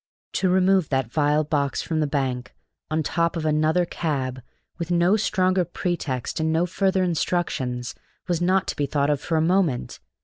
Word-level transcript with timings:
To 0.33 0.49
remove 0.49 0.89
that 0.89 1.11
vile 1.11 1.43
box 1.43 1.83
from 1.83 1.99
the 1.99 2.07
bank, 2.07 2.55
on 2.89 3.03
top 3.03 3.35
of 3.37 3.45
another 3.45 3.85
cab, 3.85 4.41
with 4.79 4.89
no 4.89 5.15
stronger 5.15 5.63
pretext 5.63 6.39
and 6.39 6.51
no 6.51 6.65
further 6.65 7.03
instructions, 7.03 7.93
was 8.27 8.41
not 8.41 8.65
to 8.69 8.75
be 8.75 8.87
thought 8.87 9.11
of 9.11 9.21
for 9.21 9.37
a 9.37 9.41
moment. 9.41 9.99